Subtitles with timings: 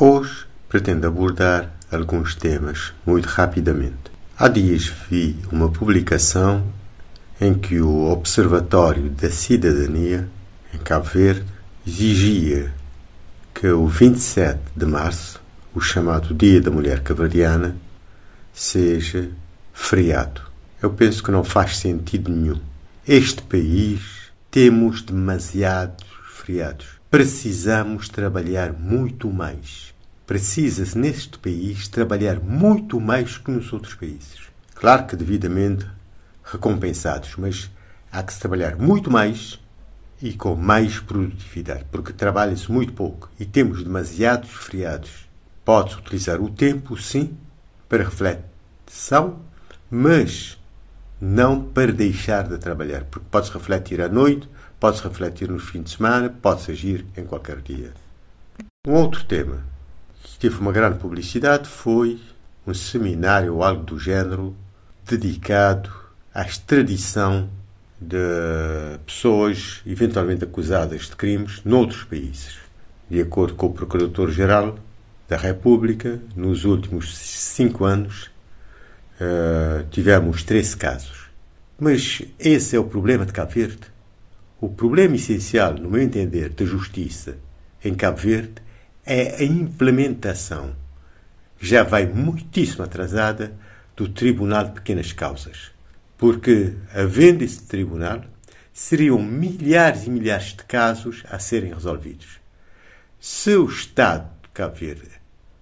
[0.00, 4.12] Hoje pretendo abordar alguns temas muito rapidamente.
[4.38, 6.72] Há dias vi uma publicação
[7.40, 10.28] em que o Observatório da Cidadania
[10.72, 11.44] em Cabo Verde
[11.84, 12.72] exigia
[13.52, 15.40] que o 27 de março,
[15.74, 17.74] o chamado Dia da Mulher Cabardiana,
[18.54, 19.28] seja
[19.72, 20.42] feriado.
[20.80, 22.60] Eu penso que não faz sentido nenhum.
[23.04, 26.06] Este país temos demasiados
[26.36, 29.94] feriados precisamos trabalhar muito mais.
[30.26, 34.48] Precisa-se neste país trabalhar muito mais que nos outros países.
[34.74, 35.86] Claro que devidamente
[36.44, 37.70] recompensados, mas
[38.12, 39.58] há que se trabalhar muito mais
[40.20, 45.28] e com mais produtividade, porque trabalha-se muito pouco e temos demasiados feriados.
[45.64, 47.36] Pode-se utilizar o tempo, sim,
[47.88, 49.40] para reflexão,
[49.90, 50.58] mas
[51.20, 54.48] não para deixar de trabalhar, porque pode-se refletir à noite,
[54.80, 57.92] pode-se refletir no fim de semana, pode-se agir em qualquer dia.
[58.86, 59.64] Um outro tema
[60.22, 62.20] que teve uma grande publicidade foi
[62.66, 64.54] um seminário ou algo do género
[65.06, 65.90] dedicado
[66.34, 67.48] à extradição
[68.00, 72.58] de pessoas eventualmente acusadas de crimes noutros países.
[73.10, 74.78] De acordo com o Procurador-Geral
[75.28, 78.30] da República, nos últimos cinco anos
[79.20, 81.28] uh, tivemos 13 casos.
[81.78, 83.97] Mas esse é o problema de Cabo Verde.
[84.60, 87.38] O problema essencial, no meu entender, da justiça
[87.84, 88.54] em Cabo Verde
[89.06, 90.74] é a implementação,
[91.60, 93.54] já vai muitíssimo atrasada,
[93.96, 95.70] do Tribunal de Pequenas Causas.
[96.16, 98.24] Porque, havendo esse tribunal,
[98.72, 102.40] seriam milhares e milhares de casos a serem resolvidos.
[103.20, 105.08] Se o Estado de Cabo Verde,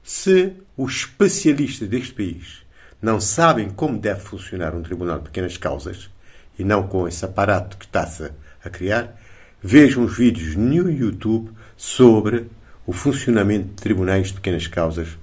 [0.02, 2.62] se os especialistas deste país
[3.00, 6.10] não sabem como deve funcionar um tribunal de pequenas causas,
[6.58, 8.30] e não com esse aparato que está-se
[8.66, 9.20] a criar,
[9.62, 12.46] vejam os vídeos no YouTube sobre
[12.86, 15.18] o funcionamento de tribunais de pequenas causas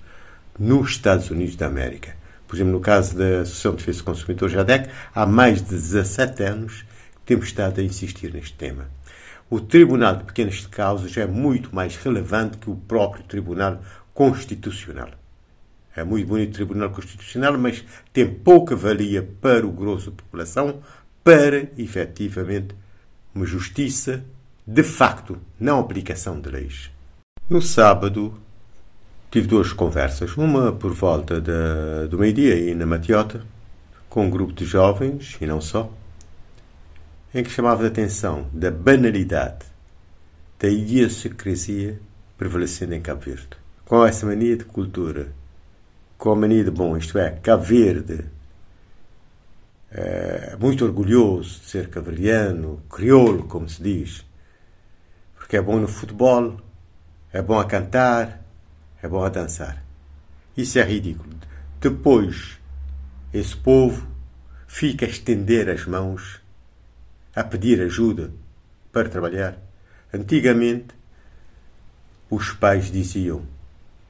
[0.59, 2.15] nos Estados Unidos da América.
[2.47, 6.43] Por exemplo, no caso da Associação de Defesa do Consumidor JADEC, há mais de 17
[6.43, 6.85] anos
[7.25, 8.87] temos estado a insistir neste tema.
[9.49, 13.81] O Tribunal de Pequenas Causas é muito mais relevante que o próprio Tribunal
[14.13, 15.09] Constitucional.
[15.95, 20.81] É muito bonito o Tribunal Constitucional, mas tem pouca valia para o grosso da população
[21.23, 22.75] para, efetivamente,
[23.33, 24.23] uma justiça
[24.65, 26.89] de facto, não aplicação de leis.
[27.49, 28.33] No sábado,
[29.29, 31.41] tive duas conversas, uma por volta
[32.07, 33.45] do meio-dia aí na Matiota,
[34.09, 35.91] com um grupo de jovens, e não só,
[37.33, 39.65] em que chamava a atenção da banalidade
[40.59, 41.99] da idiosincrasia
[42.37, 43.49] prevalecendo em Cabo Verde.
[43.85, 45.27] Com essa mania de cultura,
[46.17, 48.23] com a mania de bom, isto é, Cabo Verde,
[49.93, 54.25] é, muito orgulhoso de ser cavaliano, crioulo, como se diz,
[55.35, 56.59] porque é bom no futebol,
[57.31, 58.43] é bom a cantar,
[59.01, 59.83] é bom a dançar.
[60.57, 61.35] Isso é ridículo.
[61.79, 62.57] Depois,
[63.31, 64.07] esse povo
[64.67, 66.41] fica a estender as mãos,
[67.35, 68.31] a pedir ajuda
[68.91, 69.57] para trabalhar.
[70.11, 70.95] Antigamente,
[72.29, 73.43] os pais diziam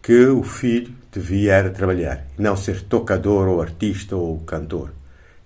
[0.01, 4.93] que o filho devia era trabalhar, não ser tocador ou artista ou cantor.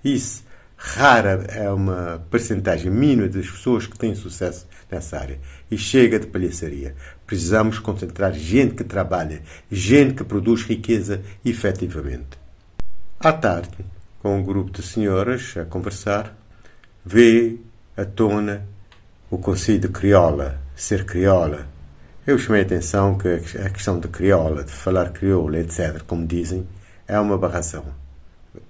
[0.04, 0.44] Isso,
[0.76, 5.40] rara é uma percentagem mínima das pessoas que têm sucesso nessa área.
[5.70, 6.96] E chega de palhaçaria.
[7.26, 9.42] Precisamos concentrar gente que trabalha,
[9.72, 12.38] gente que produz riqueza efetivamente.
[13.20, 13.78] À tarde,
[14.22, 16.36] com um grupo de senhoras a conversar,
[17.04, 17.58] vê
[17.96, 18.66] à tona
[19.30, 21.68] o conceito de crioula, ser crioula.
[22.26, 26.68] Eu chamei a atenção que a questão de crioula, de falar crioula, etc., como dizem,
[27.08, 27.86] é uma barração.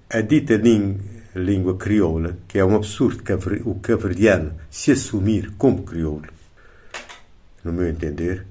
[0.08, 3.22] A dita língua língua crioula, que é um absurdo
[3.64, 6.28] o caverdiano se assumir como crioulo,
[7.64, 8.46] no meu entender,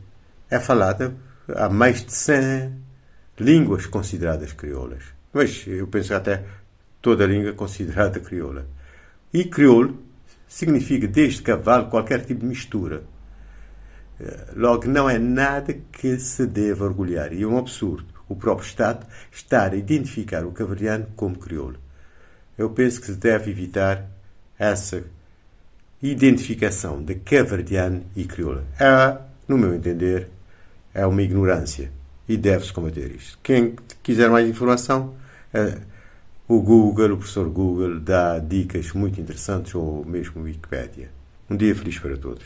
[0.49, 1.13] é falada
[1.55, 2.73] há mais de 100
[3.39, 5.03] línguas consideradas crioulas.
[5.33, 6.43] Mas eu penso até
[7.01, 8.65] toda língua considerada crioula.
[9.33, 9.99] E crioulo
[10.47, 13.03] significa desde cavalo qualquer tipo de mistura.
[14.19, 17.33] Eh, logo, não é nada que se deva orgulhar.
[17.33, 21.86] E é um absurdo o próprio Estado estar a identificar o caverdiano como crioulo
[22.57, 24.05] eu penso que se deve evitar
[24.57, 25.03] essa
[26.01, 28.65] identificação de caverdiano e crioula.
[28.79, 29.17] É,
[29.47, 30.29] no meu entender,
[30.93, 31.91] é uma ignorância
[32.27, 33.39] e deve-se combater isto.
[33.41, 35.15] Quem quiser mais informação,
[35.53, 35.77] é,
[36.47, 41.09] o Google, o professor Google, dá dicas muito interessantes ou mesmo Wikipédia.
[41.49, 42.45] Um dia feliz para todos.